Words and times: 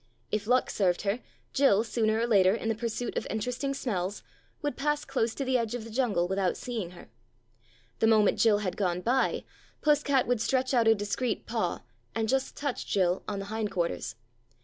If 0.31 0.47
luck 0.47 0.71
served 0.71 1.03
her, 1.03 1.19
Jill, 1.53 1.83
sooner 1.83 2.17
or 2.17 2.25
later 2.25 2.55
in 2.55 2.69
the 2.69 2.73
pursuit 2.73 3.15
of 3.15 3.27
interesting 3.29 3.75
smells, 3.75 4.23
would 4.63 4.75
pass 4.75 5.05
close 5.05 5.35
to 5.35 5.45
the 5.45 5.59
edge 5.59 5.75
of 5.75 5.83
the 5.83 5.91
jungle 5.91 6.27
without 6.27 6.57
seeing 6.57 6.89
her. 6.97 7.09
The 7.99 8.07
moment 8.07 8.39
Jill 8.39 8.57
had 8.57 8.77
gone 8.77 9.01
by, 9.01 9.43
Puss 9.83 10.01
cat 10.01 10.25
would 10.25 10.41
stretch 10.41 10.73
out 10.73 10.87
a 10.87 10.95
discreet 10.95 11.45
paw, 11.45 11.83
and 12.15 12.27
just 12.27 12.57
touch 12.57 12.87
Jill 12.87 13.21
on 13.27 13.37
the 13.37 13.45
hind 13.53 13.69
quarters. 13.69 14.15